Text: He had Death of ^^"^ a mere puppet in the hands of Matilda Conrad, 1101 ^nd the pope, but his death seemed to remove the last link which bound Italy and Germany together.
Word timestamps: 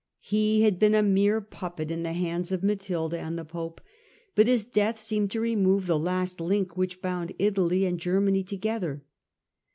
He 0.19 0.63
had 0.63 0.79
Death 0.79 0.87
of 0.87 0.93
^^"^ 0.93 0.99
a 1.01 1.03
mere 1.03 1.41
puppet 1.41 1.91
in 1.91 2.01
the 2.01 2.13
hands 2.13 2.51
of 2.51 2.63
Matilda 2.63 3.17
Conrad, 3.17 3.33
1101 3.33 3.33
^nd 3.35 3.35
the 3.37 3.51
pope, 3.51 3.81
but 4.33 4.47
his 4.47 4.65
death 4.65 4.99
seemed 4.99 5.29
to 5.29 5.39
remove 5.39 5.85
the 5.85 5.99
last 5.99 6.41
link 6.41 6.75
which 6.75 7.03
bound 7.03 7.33
Italy 7.37 7.85
and 7.85 7.99
Germany 7.99 8.43
together. 8.43 9.03